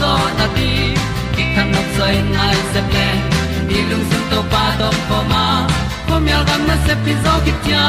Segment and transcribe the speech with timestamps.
[0.00, 0.70] zo na ti
[1.34, 3.08] ki kan nok sai nai se ple
[3.68, 5.44] ni lung sun to pa to pa ma.
[6.08, 7.86] Ko myal gam na se pi zo ki tia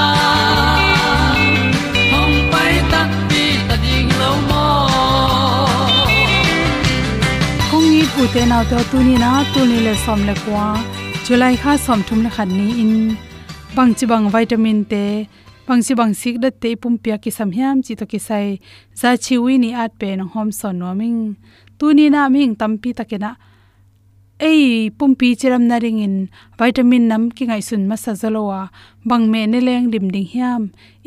[2.11, 4.65] hom pai ta ti ta ding lo mo
[7.71, 10.67] kong ni pu te na to tu ni na tu ni le som le kwa
[11.25, 12.93] july kha som thum le khan ni in.
[13.75, 15.03] Bang chi bang vitamin te
[15.67, 18.47] bang chi bang sik da te pum pia ki sam hiam chi to ki sai
[18.99, 21.19] za chi wi ni at pe na hom son no ming
[21.77, 23.31] tu ni na ming tam pi ta ke na.
[24.39, 26.15] Ei, pumpi chiram na ring in
[26.59, 28.61] vitamin nam ki ngai sun ma sa zalowa
[29.09, 30.61] bang me ne leng dim ding hiam.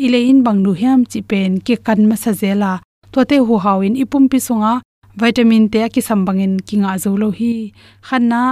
[0.05, 2.73] Ile in bang nu hiam chi pen ke kan ma sa zela.
[3.13, 4.73] To te hu hawin ipumpi sunga,
[5.21, 7.55] vitamin te ki sambangin kinga zolo hi.
[8.07, 8.43] Khanna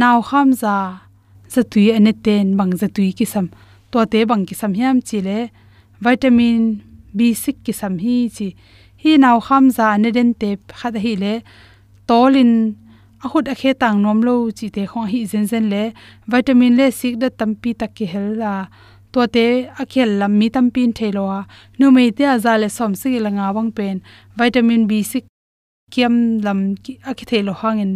[0.00, 0.74] naw kham za
[1.52, 3.46] zatui ane ten bang zatui ki sam
[3.94, 5.38] to te bang ki sam hiam chi le
[6.04, 6.62] vitamin
[7.16, 8.48] b6 ki sam hi chi.
[9.02, 10.48] Hi naw kham za ne den te
[10.78, 11.34] khada hi le.
[12.08, 12.52] Tolin
[13.24, 15.82] ahut akhe tang nom lo chi te khong hi zen zen le.
[16.32, 18.52] Vitamin le sik da tampi tak ki hel la
[19.12, 19.46] to te
[19.82, 21.24] akhel lam mi tampin thelo
[21.78, 23.96] nu mei te aza le som si la nga wang pen.
[24.38, 25.14] Vitamin b6
[25.92, 26.14] kiam
[26.46, 27.92] lam ki akhi thelo hangin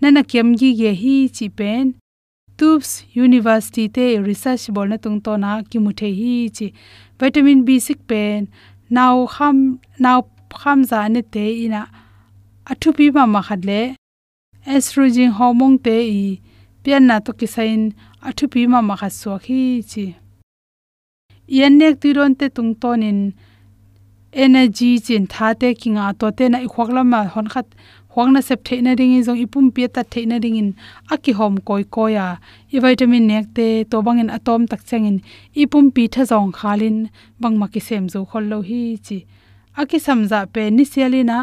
[0.00, 1.86] nana kiam gi ge hi chi pen
[2.58, 6.66] tubes university te research bol na tung to na ki mu the hi chi.
[7.20, 8.48] Vitamin b6 pen.
[8.90, 10.18] Now ham now
[10.60, 11.82] kham za ne te ina
[12.70, 13.80] athu pi ma ma khat le.
[14.74, 16.40] Estrogen hormone te i
[16.82, 17.82] pian na to kisain
[18.28, 19.60] athu pi ma ma kha so khi
[19.90, 20.06] chi.
[21.58, 23.20] Yan nek ti ron te tung tonin
[24.44, 27.66] energy chin tha te kinga to te na i khwaklama hon khat
[28.16, 30.68] khwangna sep theina ring i jong ipum pe ta theina ring in
[31.14, 32.26] aki hom koi koya
[32.74, 35.16] i vitamin nek te to bangin atom tak changin.
[35.62, 36.96] Ipum pi tha jong khalin.
[37.40, 39.18] Bangma ki sem zo khol lo hi chi.
[39.80, 41.38] Aki samja pe ni sialina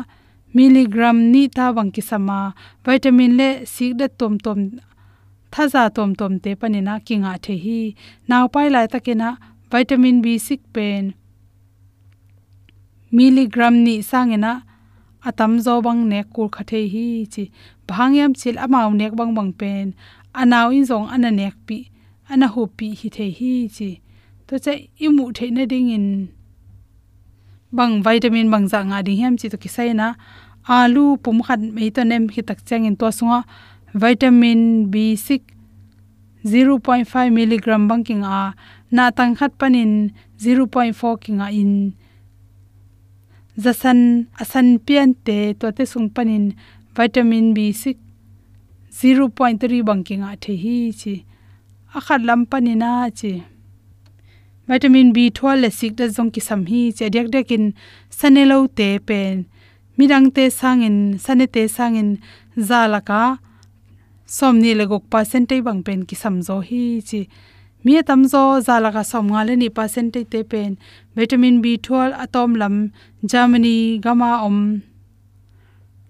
[0.56, 2.40] milligram ni ta bang ki sama
[2.86, 4.60] vitamin le sik da tom tom
[5.54, 7.82] thaza tom tom te panina kinga the hi.
[8.30, 9.30] Naw pai lai takena
[9.72, 11.04] vitamin b6 pen.
[13.16, 14.54] Milligram ni sangena
[15.28, 17.44] atam zo bang ne kur khathe hi chi.
[17.88, 19.88] Bhangyam chil amao nek bang bang pen.
[20.42, 21.78] Anaw in zong ana nek pi,
[22.32, 23.90] ana hu pi hi the hi chi.
[24.48, 24.74] To che
[25.06, 26.08] imu the na ding in.
[27.72, 30.08] Bang vitamin bang za nga ding hem chi to kisai na.
[30.68, 33.40] Alu pum khat mei to nem hi tak chang in to sunga.
[33.94, 35.42] Vitamin b6
[36.44, 38.54] 0.5 mg bang king a
[38.92, 41.96] na tang khat panin 0.4 king a in
[43.58, 46.54] zasan asan pian te to te sung panin
[46.96, 48.04] vitamin b6
[48.94, 51.26] 0.3 banking a the hi chi.
[51.98, 53.44] Akhat lam panina chi.
[54.68, 57.74] Vitamin b12 le sik da jong ki sam hi che dek dekin
[58.18, 59.46] sanelo te pen
[59.98, 62.10] mirang te sangin sanete sangin
[62.70, 63.24] zalaka
[64.38, 67.22] somni le gok percentage bang pen ki sam zo hi chi
[67.84, 70.78] mi tamzo zalaka somnga le ni percentage te pen.
[71.16, 72.92] Vitamin b12 atom lam,
[73.26, 74.82] germany gama om.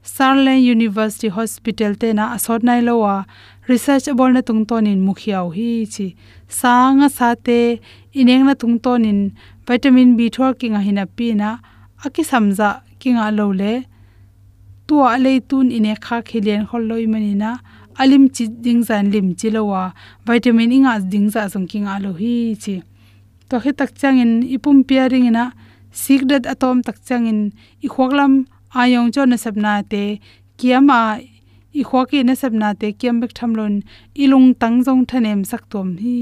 [0.03, 3.25] Sarlen University Hospital te na asot nai lowa.
[3.67, 6.07] Research bol na tung tonin mukhiaw hi chi.
[6.47, 7.79] Sanga sa te
[8.13, 9.31] ineng na tung tonin
[9.67, 11.57] vitamin b12 kinga hina pi na
[12.05, 13.73] aki samja kinga lo le
[14.87, 17.51] tua le tun ine kha khilian khol loi mani na
[18.01, 19.93] alim chi ding zan lim chi lowa
[20.25, 22.75] vitamin inga ding za song king alo hi chi.
[23.49, 25.45] To he tak changin ipum pairing ina.
[26.01, 27.39] Sikdat atom tak changin
[27.85, 28.33] i khoklam
[28.81, 30.03] ayong cho na sabna te.
[30.57, 30.99] Kiama
[31.79, 32.87] i khoki na sabna te.
[32.99, 33.73] Kiam bek thamlon
[34.23, 36.17] ilung tang jong thanem sak tom hi.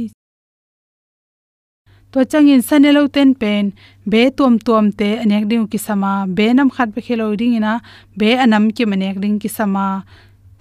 [2.12, 3.72] To changin sanelo ten pen.
[4.12, 6.14] Be tom tom te anek ding ki sama.
[6.38, 7.74] Be nam khat be khelo ding ina.
[8.20, 10.04] Be anam ki manek ding ki sama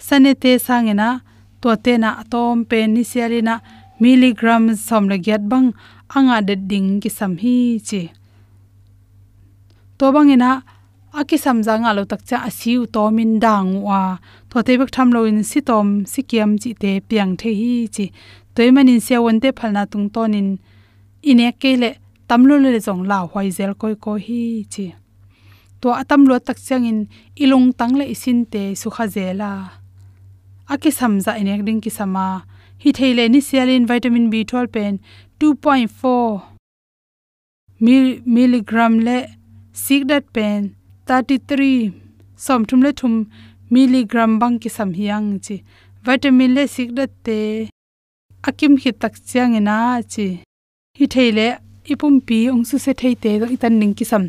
[0.06, 1.08] sane te sangena
[1.60, 3.54] to te na atom pe ni sialina
[4.02, 5.68] milligram somle gyat bang
[6.16, 7.56] anga de ding ki sam hi
[7.88, 8.02] chi.
[9.98, 10.50] To bangena
[11.20, 14.00] aki samja alo tak cha asiu to min dang wa.
[14.50, 17.72] To te bek tham lo in si tom si kiam chi te piang the hi
[17.94, 18.06] chi.
[18.54, 20.48] Toy manin sia won te phalna tung tonin.
[21.30, 21.90] Ine kele
[22.28, 24.42] tamlo le jong la hoi zel koi ko hi
[24.72, 24.86] chi.
[25.80, 26.98] To atam lo tak changin
[27.42, 29.79] ilung tang le isin te sukha zela
[30.74, 32.26] aki samza inek ding ki sama
[32.82, 34.92] hi theile ni sialin vitamin b12 pen
[35.40, 36.40] 2.4
[38.36, 39.16] milligram le
[39.84, 40.60] sigdat pen
[41.10, 41.70] 33
[42.44, 43.14] som thum le thum
[43.74, 45.56] milligram bang ki sam hiang chi.
[46.06, 47.38] Vitamin le sigdat te
[48.48, 49.78] akim hi tak chiang ina
[50.12, 50.28] chi.
[50.98, 51.46] Hi theile
[51.92, 54.24] ipum pi ong su se thei te itan ning ki sam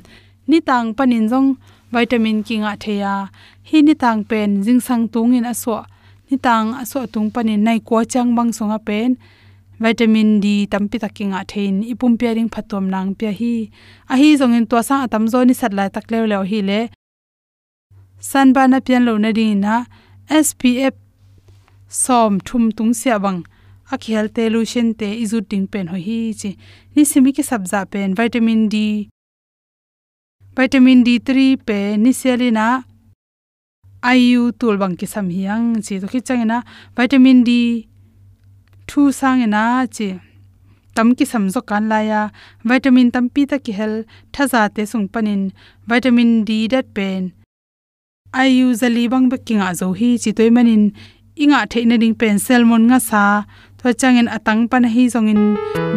[0.50, 1.50] ni tang panin jong
[1.94, 3.14] vitamin kinga theya.
[3.70, 5.74] Hi ni tang pen jing sang tung in aso
[6.32, 9.20] hitang aso tung pani nai ko chang bang songa pen.
[9.84, 11.76] Vitamin d tampi takinga thein.
[11.92, 13.54] Ipum pairing phatom nang pya hi.
[14.12, 16.80] A hi zongin to sa atam zo ni satla tak lew lew hi le.
[18.30, 19.76] San ba na pian lo na ding na.
[20.46, 20.96] Spf
[22.04, 23.40] som thum tung sia bang.
[23.94, 26.52] A khel te lution te izu ting pen ho hi chi.
[26.96, 28.10] Ni simi ki sabza pen.
[28.20, 28.76] Vitamin d.
[30.58, 31.30] Vitamin d3
[31.68, 32.68] pe ni selina
[34.10, 36.58] iu tul bang ki sam hiang chi to khi changena
[36.98, 37.52] vitamin d
[38.90, 39.64] thu sangena
[39.96, 40.08] chi
[40.96, 42.22] tam ki sam zo kan la ya
[42.70, 43.94] vitamin tam pi ta ki hel
[44.34, 45.42] thaza te sung panin
[45.90, 47.22] vitamin d dat pen.
[48.42, 50.84] Ayu zali bang be kinga zo hi chi toy manin
[51.44, 53.24] inga theina ding pen salmon nga sa
[53.80, 55.44] to changin atang pan hi zongin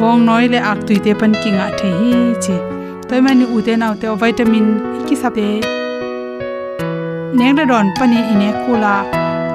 [0.00, 2.12] bong noi le ak tuite pan kinga the hi
[2.44, 2.56] chi
[3.08, 4.66] toy mani u te naw te vitamin
[5.06, 5.48] ki sa te
[7.38, 8.94] neng le don pani ine kula.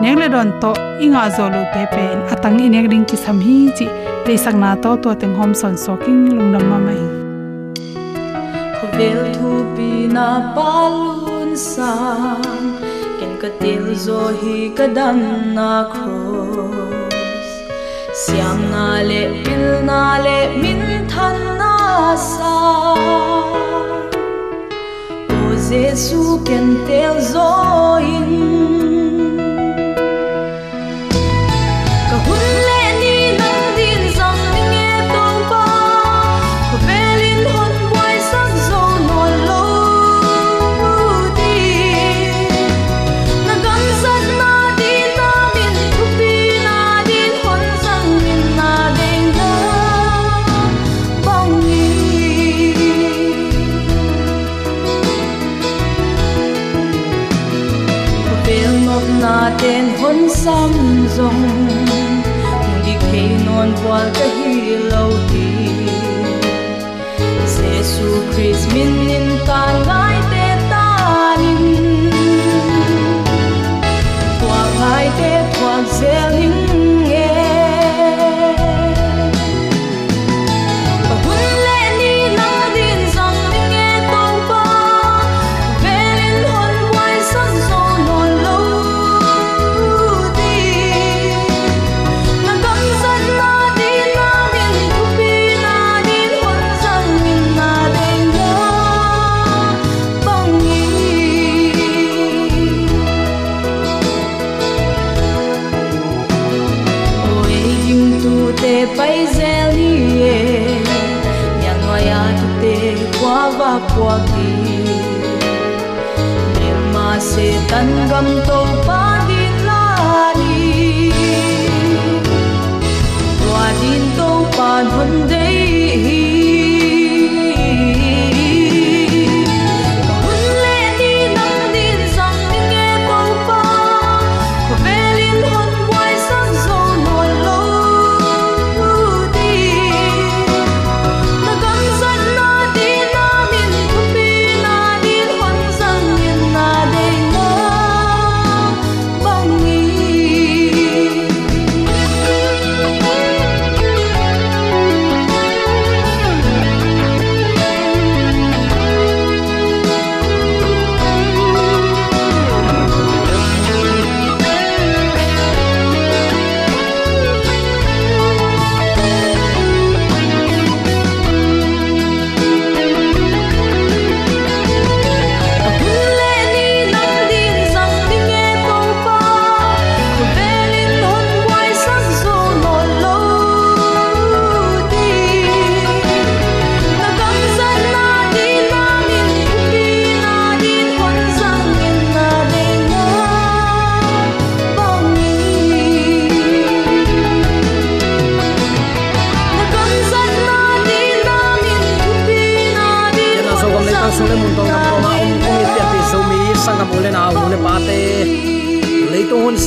[0.01, 0.71] Neng le don to
[1.03, 3.88] inga zolu pe pe atang ine ring ki sam hi chi.
[4.25, 7.01] Te sang na to to teng hom son so king lung nam ma mai
[8.77, 12.65] khovel thu pi na palun sang.
[13.19, 15.19] Ken ka til zo hi ka dan
[15.57, 17.50] na cross
[18.21, 20.81] siam na le pil na le min
[21.12, 21.74] than na
[22.29, 22.55] sa
[25.69, 28.58] Jesus, é quem teus oídos.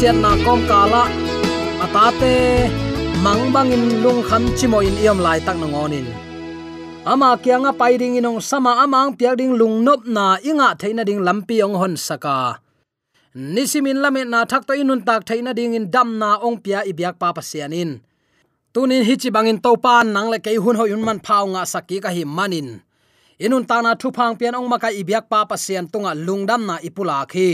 [0.02, 1.06] Siat na kom kala
[1.78, 2.66] atate
[3.22, 6.02] mangbangin lung kham chimo in iom lai tak na ngonin
[7.06, 11.62] ama kyanga paiding inong sama amang piak ding lung nop na inga theina ding lampi
[11.62, 12.58] ong hon saka
[13.30, 17.14] nisimin lame na thak to inun tak theina ding in dam na ong pia ibyak
[17.22, 18.02] pa pasianin
[18.74, 22.10] tunin hichi bangin topan nang le kei hun ho yun man phau nga saki ka
[22.10, 22.82] hi manin
[23.44, 27.18] inun ta na thu phang pian ong maka ibyak pa pasian tunga lungdam na ipula
[27.32, 27.50] khi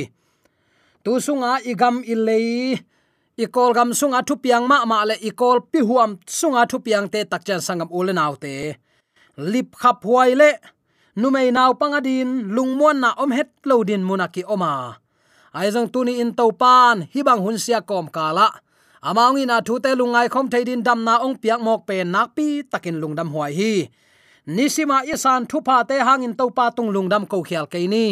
[1.09, 2.77] tu sunga igam ilei,
[3.41, 7.21] ikol gam sunga thu piang ma ma le ikol pi huam sunga thu piang te
[7.31, 8.55] tak chan sangam ule naw te.
[9.53, 10.51] Lip khap huai le
[11.21, 14.73] nu mei naw pangadin lungmon na om het lodin munaki oma.
[15.59, 18.49] Ai tuni in to pan hi bang hun sia kom kala.
[19.09, 22.47] Amang ina thu te lungai khom theidin dam na ong piak mok pe nak pi
[22.73, 23.73] takin lungdam huai hi
[24.57, 28.07] nisima isan thupa te hangin topa tung lungdam ko khial ke ni.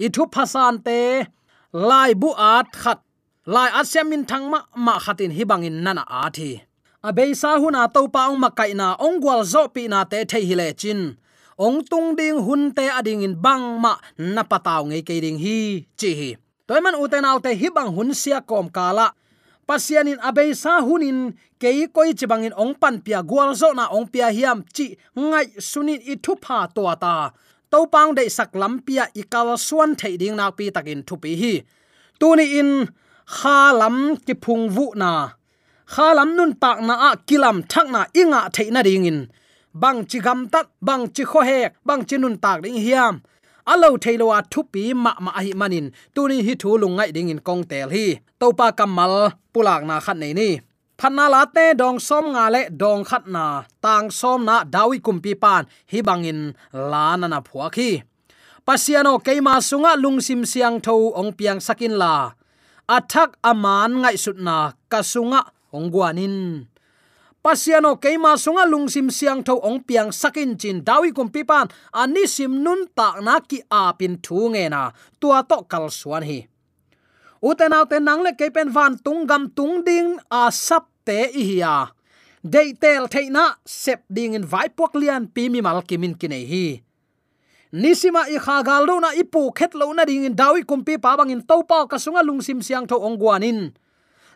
[0.00, 0.98] I thupa san te
[1.88, 2.98] lai bu at khat,
[3.54, 6.64] lai asem min thangma ma khatin hibangin nana athi thi.
[7.08, 10.68] Abei sa huna topa ong makai na ong gwal zo pi na te thei hile
[10.80, 11.00] chin.
[11.60, 15.84] Ong tung ding hun te ading in bang ma, na pataw ngei ke ding hi,
[16.00, 16.30] chi hi.
[16.66, 19.12] Toy man uten alte hi bang hun sia kom kala
[19.70, 21.18] pasianin abei sa hunin,
[21.62, 26.02] kei koi chibangin ong pan pia gwal zo na ong pia hiam chi ngai sunin
[26.12, 27.14] i thu pha to ta.
[27.70, 31.54] To pang de sak lampia ikal suan thei ding nak pi takin thupi hi.
[32.20, 32.70] Tuni in,
[33.36, 33.96] kha lam
[34.26, 35.12] ki phung vu na.
[35.92, 39.18] Kha lam nun pak na a kilam thak na inga thei na ding in.
[39.82, 43.14] Bang chi gam tat, bang chi kho hek, bang chi nun tak ding hiam
[43.72, 45.86] alo theilowa thupi ma ma hi manin.
[46.14, 48.04] Tuni hi thu lungai ding in kong tel hi.
[48.40, 49.14] Topa kamal,
[49.52, 50.48] pulak na khat nei ni.
[51.00, 53.44] Phanna la te dong som nga le dong khat na.
[53.84, 55.62] Tang som na dawi kumpi pan.
[55.90, 56.40] Hi bangin
[56.90, 57.90] la na na phua khi
[58.70, 62.30] pasiano keima sunga lungsim siang tho ong piang sakin la.
[62.86, 66.69] Athak aman ngai sutna kasunga ongwanin
[67.40, 72.60] pasiano keima sunga lungsim siang tho ong piang sakin chin dawi kum pipan ani sim
[72.64, 74.92] nun ta na ki a pin thu nge na.
[75.20, 76.46] Tua to kal suan hi.
[77.40, 81.92] Uten autte nang le kepen van tung gam tung ding, a sap te i hiya
[82.40, 86.66] dei tel theina sep ding in vai pok lian pi mi mal kimin kinai hi.
[87.72, 91.16] Nisima i kha gal lo na ipu khet lo na ding in dawi kumpi pa
[91.16, 93.72] bang in topa ka sunga lungsim siang tho ongguanin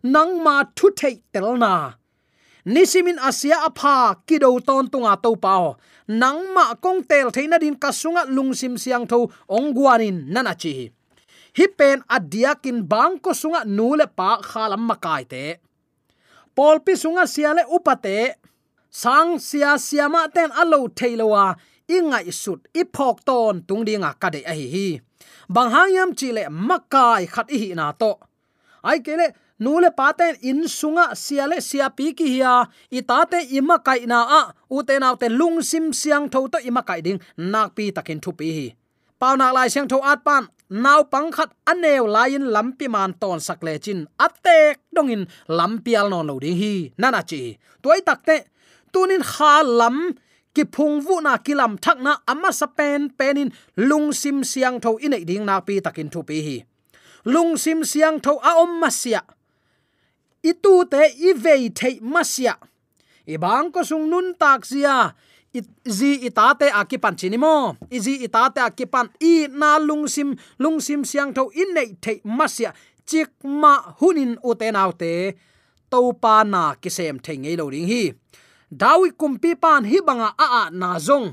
[0.05, 1.97] nang ma thu thei tel na
[2.65, 5.77] nisimin asia apha kido ton tunga to pao
[6.09, 9.19] nang ma kong tel theina din kasunga lungsim siang tho
[9.49, 10.73] ongwanin nana chi
[11.55, 15.45] hi pen adiakin bang ko sunga nule pa khalam makai te.
[16.55, 18.19] Polpi sunga siale upate,
[18.91, 21.55] sang sia siama ten alo theilowa
[21.97, 24.89] inga isut ipok ton tungdinga kade a hi hi
[25.55, 28.13] bang hangyam chile makai khat hi na to.
[28.89, 29.27] Ai kele
[29.65, 32.55] nule paten in sunga siale sia pi ki hiya
[32.99, 34.43] itate ima kai na a.
[34.77, 37.21] Ute na te lung sim siang tho to ima kai ding.
[37.53, 38.67] Nak pi takin thu pi hi.
[39.21, 40.45] Pau nak lai siang tho at pan.
[40.85, 44.01] Naw pang khat anew lain lampi man ton sakle chin.
[44.27, 45.23] Atek dongin
[45.59, 46.75] lampial non lo ding hi.
[47.01, 47.41] Nana chi.
[47.83, 48.37] Toy takte
[48.93, 49.99] tunin kha lam.
[50.55, 52.13] Ki phung vu na kilam thak na.
[52.31, 53.51] Amma sa pen penin
[53.89, 55.45] lung sim siang tho inei ding.
[55.49, 56.57] Na pi takin thu pi hi.
[57.25, 59.23] Lung sim siang tho a om masia
[60.45, 62.55] itu te i vei thei masia.
[63.25, 65.17] I bang ko sung nun tak sia
[65.89, 67.77] zi itate akipan chinimo.
[67.91, 72.71] Izi itate akipan i na lungsim lungsim siang tho in nei thei masia.
[73.09, 75.37] Chik ma hunin uten autte
[75.91, 78.13] to pa na kisem thei ngei lo ring hi.
[78.69, 81.33] Dawi kumpi pan hi banga a a na zong.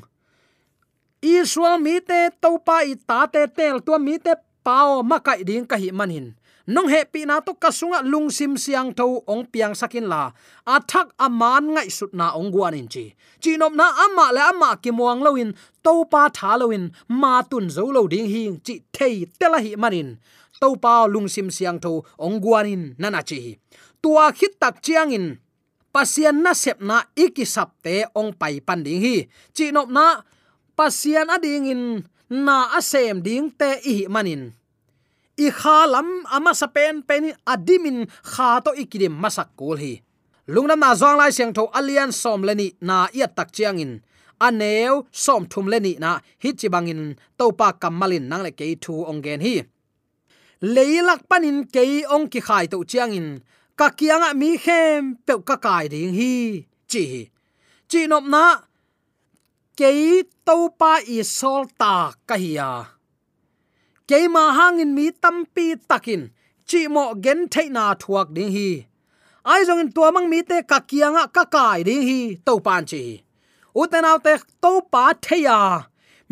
[1.21, 5.91] Israel mi te to pa itate tel to mi te pao makai ding ka hi
[5.91, 6.27] manin
[6.73, 10.31] nong he pi na to kasunga lungsim siang tho ong piang sakin la.
[10.75, 13.05] Athak aman ngai sut na ong guan in chi.
[13.41, 15.51] Chinom na ama le ama ki muang loin
[15.85, 16.83] to pa tha loin
[17.21, 20.09] ma tun zo lo ding hi chi thei tela hi manin
[20.61, 21.93] to pa lungsim siang tho
[22.25, 23.39] ong guan in nana chi
[24.01, 25.25] tua khit tak chiang in
[25.93, 29.27] pasian na sep na iki sap te ong pai pan ding hi.
[29.55, 30.23] Chinom na
[30.79, 31.83] pasian ading in,
[32.31, 34.55] na asem ding te i manin
[35.45, 37.99] i kha lam ama sa pen pen adimin
[38.31, 39.93] kha to ikidim masak kul hi.
[40.53, 43.93] Lungnam na zong lai siang tho alian som leni na ia tak chiang in.
[44.47, 46.11] Aneu som thum leni na
[46.43, 47.01] hi chi bangin
[47.37, 49.53] topa kamalin nang le ke thu ongen hi.
[50.73, 51.83] Leilak panin ke
[52.15, 53.27] ong ki khai to chiang in.
[53.79, 56.33] Ka kianga mi khem pe ka kai ding hi,
[56.91, 57.03] chi
[57.91, 58.45] chi nop na
[59.79, 59.91] ke
[60.47, 61.95] topa i sol ta
[62.27, 62.69] ka hiya
[64.11, 66.21] keima hangin mi tampi takin.
[66.69, 68.69] Chi mo gen theina thuak ding hi.
[69.51, 72.83] Ai zong in tua mang mi te ka kianga ka kai ding hi to pan
[72.91, 73.03] chi.
[73.81, 75.59] Uten te to pa theya.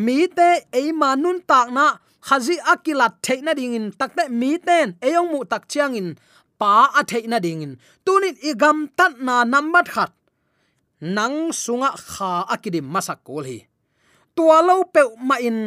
[0.06, 0.50] Mi te
[0.82, 1.86] e manun tak na
[2.28, 3.86] khazi akilat theina ding in.
[4.00, 6.10] Takte mi ten eyong mu tak chiang in.
[6.60, 7.74] Pa a theina ding in.
[8.06, 10.12] Tunin igam tat na nambat khat.
[11.16, 13.60] Nang sunga kha akidim masak kol hi.
[14.36, 15.60] Tua lo pe ma in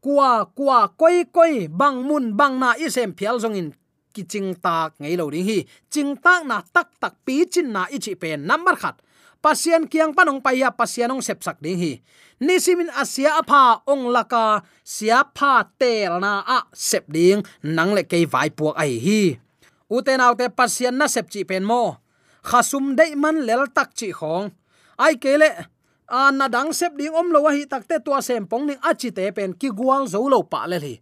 [0.00, 3.68] kwa kwa koi koi bang mun, bang na, i sem phial zong in.
[4.10, 5.62] Ki ching tak ngei lo ding hi.
[5.92, 8.98] Ching tak na, tak tak pi chin na, i chi pen number khat.
[9.40, 11.92] Pasien kiang panong paya pasianong sep sak ding hi.
[12.40, 18.02] Ni simin asia apha ong laka sia pha tel na a sep ding, nang le
[18.02, 19.22] kei vai puak ai hi.
[19.88, 22.00] Uten autte pasien na sep chi pen mo.
[22.42, 24.48] Khasum dei man lel tak chi khong
[25.00, 25.48] ai kele
[26.10, 29.30] an na dang sep ding om lo hi takte tua sem pong ning achi te
[29.30, 30.94] pen ki gual zo lo pa le li.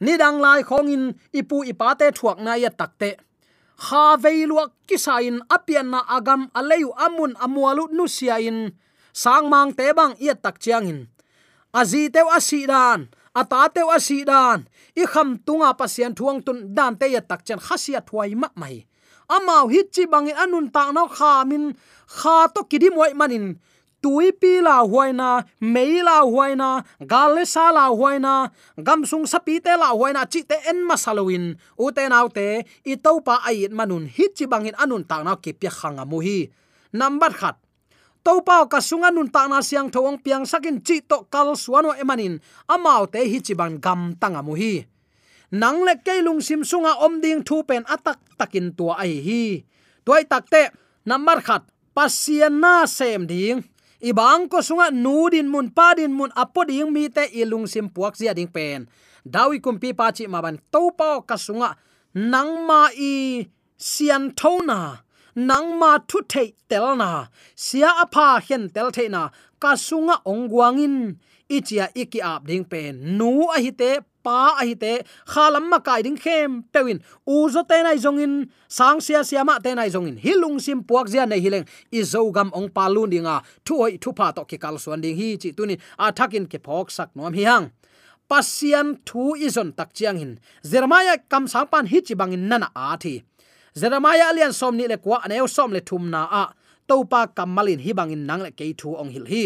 [0.00, 1.04] Ni dang lai khong in
[1.34, 3.10] ipu ipa te thuak na ya takte
[3.76, 8.72] kha veiluak kisain apian na agam aleyu amun amualu nu sia in.
[9.12, 11.00] Sang mang te bang ya tak chiang in.
[11.74, 14.64] Azi teu asidan ata teu asidan
[14.96, 18.86] i kham tunga pasian thuang tun dan te ya tak chen khasia thuai ma mai.
[19.26, 21.74] Amau hit chi bang anun ta no kha min,
[22.06, 23.58] kha to kidi moi manin
[24.06, 26.68] tui pi la huaina mei la huaina
[27.10, 31.90] gale sa la huaina gam sung sapi te la huaina chi te en masalowin u
[31.90, 35.58] te nau te i to pa ai manun hit chi bangin anun ta na ki
[35.58, 36.38] pya khanga à mu hi.
[36.94, 37.56] Number khat
[38.22, 41.90] to pa ka sunga nun ta na siang thong piang sakin chi to kal suano
[41.98, 42.38] emanin
[42.70, 44.86] amau te hi chi bang gam tanga mu hi.
[45.50, 49.42] Nang le keilung sim sunga à om ding thu pen atak takin tua ai hi.
[50.06, 50.70] Toy takte
[51.02, 51.62] number khat
[51.96, 53.66] pasiana na sem ding
[54.00, 58.48] ibang ko sunga nudin mun, padin mun apoding mi te ilung sim puak zia ding
[58.48, 58.88] pen.
[59.26, 61.76] Dawi kumpi pa chi maban to pa ka sunga,
[62.14, 65.06] nang ma i sian thona
[65.36, 69.28] nang ma thu thei tel na, sia apha hen tel thei na,
[69.60, 70.96] ka sunga ongwangin
[71.48, 73.90] ichia iki ap ding pe nu a hi te
[74.22, 74.92] pa a hi te
[75.32, 76.98] khalam ma kai ding khem pewin.
[77.26, 78.34] U zo te nai zong in
[78.68, 81.66] sang sia sia ma te nai zong in hilung sim puak zia nei hileng.
[81.92, 83.42] I zo gam ong pa lu dinga.
[83.64, 86.58] Thu oi thu pa to ki kal suan ding hi chi tunin a thakin ke
[86.66, 87.70] phok sak nom hi hang
[88.28, 90.32] pasian thu izon tak chiang hin.
[90.70, 93.22] Jeremiah kam sang pan hi chi bangin nana a thi.
[93.80, 96.44] Jeremiah alian som ni le kwa ne som le thum na a.
[96.88, 99.44] Topa kamalin hi bangin nang le ke thu ong hil hi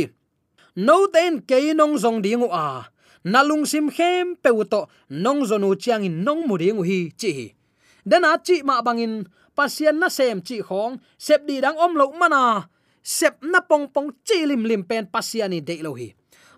[0.86, 2.88] no ten ke nong zong dingu a
[3.32, 3.70] nalung à.
[3.70, 4.80] sim khem peuto
[5.24, 7.32] nong zonu chiang in nong mu dingu hi chi
[8.10, 9.14] dana chi ma bangin
[9.56, 12.64] pasian na sem chi khong sep di dang om lo mana
[13.04, 16.08] sep na pong pong chi lim lim pen pasiani de lo hi.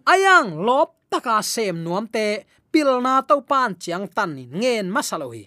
[0.06, 2.26] Ayang lop taka sem nuam te
[2.72, 5.44] pilna to pan chiang tan ni ngen masalo hi.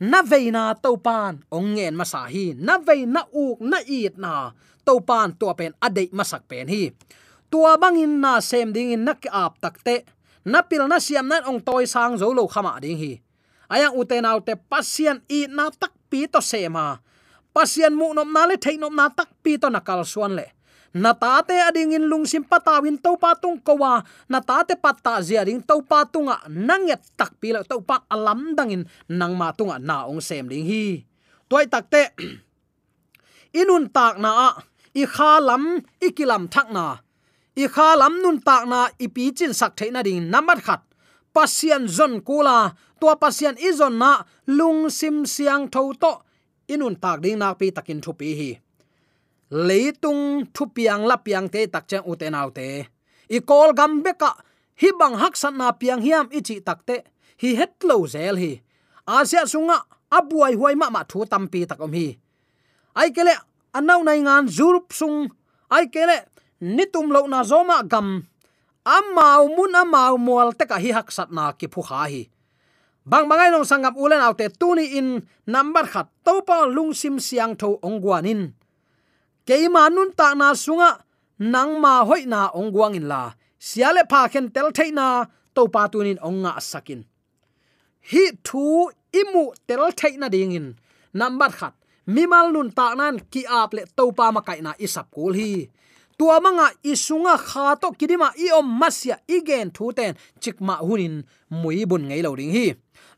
[0.00, 4.52] Na veina to pan ong ngen masahi na veina uk na it na
[4.84, 6.92] to pan to pen ade masak pen hi
[7.50, 10.06] tua bangin na sem ding in nak ap takte
[10.46, 13.18] na pil na siam nan ong toy sang zo lo khama ding hi.
[13.66, 17.02] Ayang uten autte pasien i na tak pi to sema
[17.56, 20.46] pasien mu nom na le, thei nom na tak pi to nakal suan le.
[20.96, 25.20] Na ta te ading in lung sim patawin to patung kowa na ta te patta
[25.24, 29.76] zia ding to patunga nanget tak pi lo to pa alam dangin nang ma tunga
[29.80, 31.04] na ong sem ding hi.
[31.48, 32.02] Toy tak te,
[33.60, 34.50] inun tak na a.
[34.96, 37.05] I kha lam ikilam thak na
[37.62, 40.82] i kha lam nun tak na i pi chin sak theina ding namat khat
[41.36, 46.12] pasian zon kula, tua pasian izon na lung sim siang tho to
[46.72, 48.50] inun tak ding nak pi takin thu pi hi.
[49.68, 52.68] Leitung thu piang la piang te tak chang uten autte.
[53.36, 54.32] I kol gam beka
[54.80, 56.96] hi bang hak san na piang hiam ichi takte
[57.42, 58.52] hi het lo zel hi.
[59.06, 59.78] Asia sunga,
[60.10, 62.08] abuai huai ma ma thu tampi takom hi.
[63.00, 63.34] Ai kele
[63.78, 65.18] anau nai ngan zurup sung.
[65.70, 66.18] Ai kele
[66.60, 68.24] nitum lo na zoma gam.
[68.86, 72.22] Amau mun amau mual te ka hi hak sat na ki phu kha hi.
[73.06, 77.54] Bang bangai nong sangam ulen autte tuni in number khat to pa lung sim siang
[77.54, 78.50] tho ongwanin
[79.46, 81.06] keima nun ta na sunga,
[81.38, 83.30] nang ma hoi na ongwang in la.
[83.62, 85.06] Siale pha khen tel theina
[85.54, 87.06] to pa tunin onga sakin
[88.10, 88.90] hi thu
[89.20, 90.66] imu tel theina ding in.
[91.14, 91.74] Number khat
[92.14, 95.50] mimal nun ta nan ki ap le to pa ma kai na isap kul hi
[96.18, 101.16] tua manga isunga kha to kidima i om masya igen thu ten chikma hunin
[101.50, 102.66] mui bun ngei lo ring hi.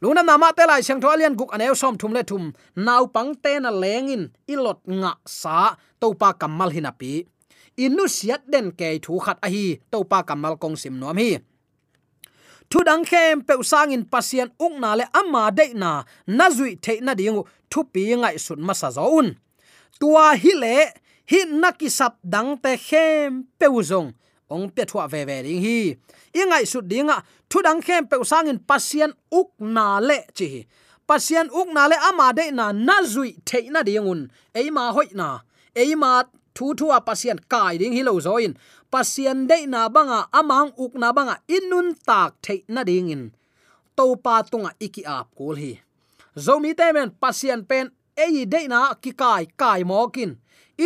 [0.00, 2.44] Luna nama te lai siang tho alian guk aneu som thum le thum.
[2.86, 5.56] Naw pang te na lengin ilot nga sa
[6.00, 7.12] topa kamal hinapi
[7.84, 11.30] inu siat den ke thu khat a hi topa kamal kong sim nom hi.
[12.70, 15.90] Thu dang khem pe sang in pasien uk na le ama de na
[16.38, 19.28] na zui the na ding thu pi ngai sun masa zo un.
[20.00, 20.76] Tua hi le
[21.30, 24.08] hi naki sap dang te khem peuzong
[24.48, 25.78] ong pe thua ve ve ding hi.
[26.40, 27.16] Ingai su dinga
[27.50, 30.64] thu dang khem pe sang in pasien uk na le chi
[31.08, 34.20] pasien uk na le ama de na na zui the na dingun
[34.54, 35.28] eima hoi na
[35.80, 36.12] ei ma
[36.56, 38.52] thu thu a pasien kai ding hi lo zoin
[38.92, 43.24] pasien de na banga amang uk na banga inun tak the na ding in
[43.96, 45.72] to pa tunga iki ap kul hi
[46.44, 47.86] zomi te men pasien pen
[48.24, 50.32] ei de na ki kai kai mokin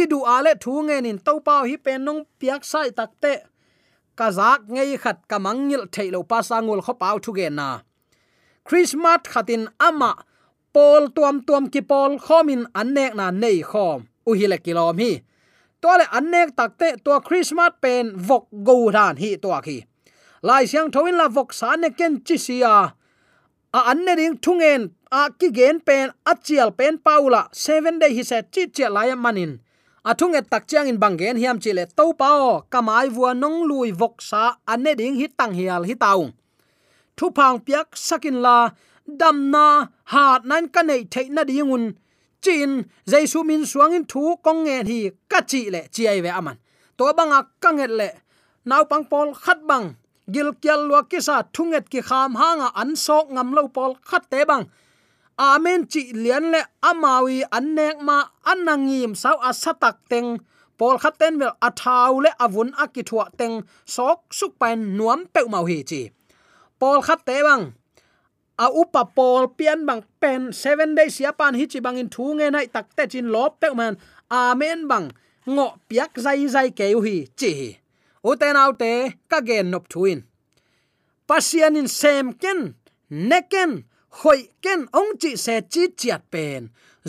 [0.01, 3.35] idu ale thu nge nin to pau hi pen nong piak sai takte.
[4.19, 7.69] Kazak ngei khat kamangil thailo pasangul kho pau thu ge na.
[8.69, 10.13] Christmas khatin ama
[10.75, 14.01] pol tuam tuam ki pol khomin annek na nei khom.
[14.29, 15.13] U hi le kilom hi.
[15.83, 19.79] To le annek takte to christmas pen vok go ran hi to khi
[20.43, 22.77] lai siang thoin la vok sa ne ken chi sia.
[23.79, 27.49] A anne ring thungen, a ki gen pen, a chial pen paula.
[27.53, 29.61] Seven day hi se chi chi lai manin
[30.05, 34.15] athung et tak chiang in bangen hiam chile to pao kamai vua nong lui vok
[34.29, 36.31] sa ane ding hi tang hial hi taung.
[37.17, 38.71] Thu phang piak sakin la,
[39.07, 41.85] dam na hat nan ka nei thei na dingun
[42.43, 42.73] chin,
[43.07, 46.57] jaisu min suang in thu kong nge hi ka chi le chi ai ve aman.
[46.97, 48.09] To banga kanget le
[48.65, 49.87] naw pang pol khat bang.
[50.33, 54.25] Gil kyal lo ki sa thunget ki kham hanga an sok ngam lo pol khat
[54.31, 54.65] te bang
[55.39, 60.41] amen chi lian le amawi annek ma anangim sau asatak teng.
[60.79, 63.63] Pol khaten vel athau le avun akithua teng.
[63.85, 66.03] Sok suk pen nuam pe mau hi chi.
[66.81, 67.65] Pol khat te bang,
[68.59, 72.25] a upa pol pian bang pen 7 days ya pan hi chi bang in thu
[72.35, 73.95] nge nai tak te chin lop pe man.
[74.31, 75.07] Amen bang,
[75.47, 77.53] ngo piak zai zai ke hi chi
[78.23, 78.93] uten autte
[79.31, 80.19] ka gen nop thuin.
[81.29, 82.61] Pasian in sem ken
[83.11, 83.71] neken
[84.21, 86.63] hoi ken ong chi se chi chiat pen.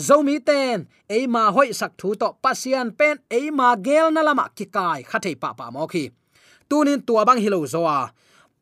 [0.06, 4.46] Zomi ten e ma hoi sak thu to pasian pen e ma gel na lama
[4.56, 6.04] ki kai khathei pa pa mo khi.
[6.68, 7.98] Tunin tua bang hilo zoa.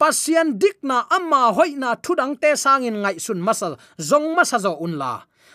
[0.01, 3.73] Pasian dikna amma hoina thudang te sangin ngai sun masal
[4.09, 5.13] zong masa zo unla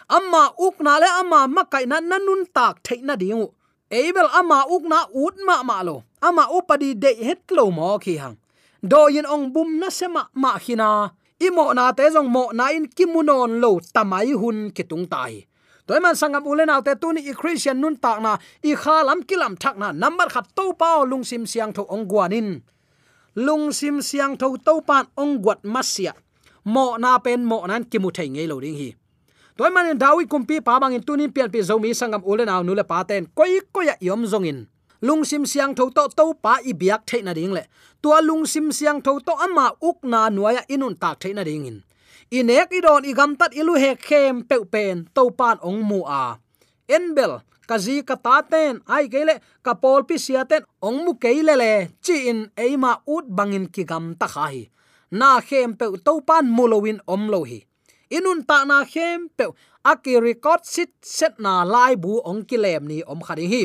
[0.08, 3.52] amma ukna le amma makai na nanun tak theina dingu.
[3.92, 6.04] Ebel ama ukna ut ma ma lo.
[6.22, 8.38] Amma upadi de het lo mo khi hang.
[8.82, 12.90] Do yin ong bum na sema ma khina imo na te jong mo na in
[12.90, 15.46] kimunon lo tamai hun kitung tai.
[15.88, 19.80] Toy man sangam ulen autte tuni i christian nun tak na, i khalam kilam thak
[19.80, 22.60] na, number khat to pao lung sim siang tho ong guanin
[23.36, 26.12] lung sim siang tho to pan ong guat masia
[26.66, 28.90] mo na pen mo nan kimu thei ngei lo ding hi.
[29.58, 33.26] Toy man dawi kumpi pa bangin tunin pian pi zomi sangam ulen au nule paten
[33.38, 34.68] koi koya yom zongin
[35.02, 37.64] lungsim siang tho to to pa i biak theina ding le.
[38.02, 41.78] Tua lungsim siang tho to ama uk na nuaya inun tak theina ding in.
[42.32, 46.36] Inek idon igam tat ilu he khem pe pen to pan ong mu a.
[46.88, 51.56] Enbel kazi ka ta ten ai gele ka pol pi sia ten ong mu keile
[51.56, 54.68] le chi in eima ut bangin ki gam ta hi,
[55.12, 57.60] na khem pe to pan mulowin om lo hi.
[58.18, 59.46] Inun ta na khem pe
[59.92, 63.62] aki record sit set na lai bu ong ki lem ni om khadi hi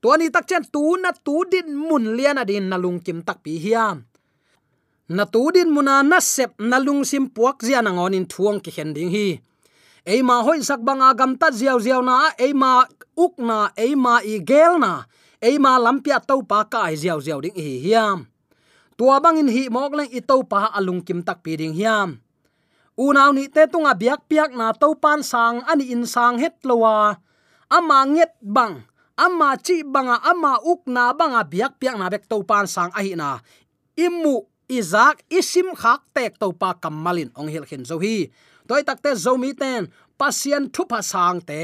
[0.00, 3.44] to ni tak chen tu na tu din mun lian adin na lung kim tak
[3.44, 4.08] pi hiam.
[5.12, 8.70] Na tu din muna na sep na lung sim puak zia na ngonin thuang ki
[8.72, 9.42] khen ding hi.
[10.08, 14.80] Eima hoi sak banga gam ta ziaw ziaw na eima uk na eima i gel
[14.80, 15.04] na
[15.44, 18.24] eima lampia to pa ka ai ziaw ziaw ding hi hiam.
[18.96, 22.16] Tua bangin hi mok leng i to pa alung kim tak pi ding hiam.
[23.00, 27.16] Unaw ni te tunga biak piak na to pan sang ani in sang het lowa.
[27.68, 28.89] Ama nget bang
[29.26, 33.00] ama chi banga ama uk na banga biak piak na bek to pan sang a
[33.04, 33.30] hi na.
[34.06, 34.34] Imu
[34.78, 38.16] izak isim khak tek to pa kamalin ong hil khin zo hi.
[38.68, 39.82] Toy takte zo mi ten,
[40.20, 41.60] pasien thu pa sang te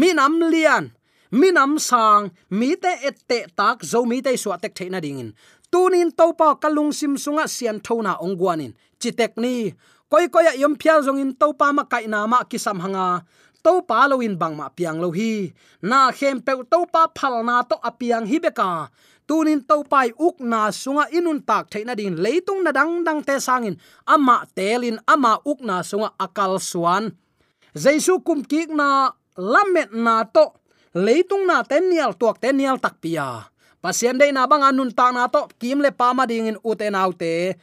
[0.00, 0.84] minam lian
[1.30, 5.30] minam sang, mi te ette tak zo mi te suwa tek theina dingin.
[5.72, 8.72] Tunin topa kalung sim sunga sian thona ong guanin.
[9.00, 9.74] Chitek ni,
[10.08, 13.06] koi koi yom phial zongin topa pa ma kai na ma kisam hanga
[13.68, 15.52] to pa lo in bang ma piang lo hi.
[15.84, 18.88] Na khem pe to pa phal na to apiang hi beka.
[19.28, 23.36] Tunin to pai uk na sunga inun tak theina din leitung na dang dang te
[23.36, 23.76] sangin.
[24.08, 27.12] Ama telin, ama uk na sunga akal suan.
[27.76, 30.56] Jaisu kum ki na lamet na to
[30.96, 33.52] leitung na tenial tuak tenial tak pia.
[33.84, 36.96] Pasien dei na bang anun tak na to kim le pa ma ding in uten
[36.96, 37.60] autte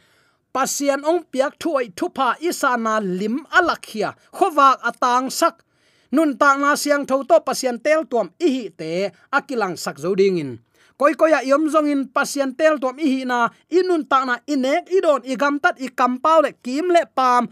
[0.54, 5.65] pasien ong piak thuai thupa isana lim alakhia khowak atang sak
[6.12, 10.14] nun ta na siang tho to pasien tel tuam i hi te akilang sak zo
[10.14, 10.50] ding in.
[10.96, 14.40] Koi koi ya yom zong in pasien tel tuam i hi na inun ta na
[14.48, 17.48] inek idon igam tat i kampau le kim le pam.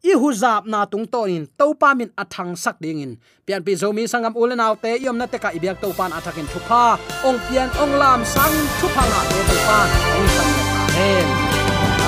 [0.00, 3.12] I hu zap na tung to in, to pa min athang sak ding in.
[3.44, 6.48] Pian pi zomi sangam ulen naw te yom na te ka ibyak to pan athakin
[6.48, 6.96] thupa
[7.28, 9.88] ong pian ong lam sang thupa na te to pan.
[10.16, 10.52] Ong sang
[10.88, 11.26] amen.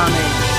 [0.03, 0.52] Amen.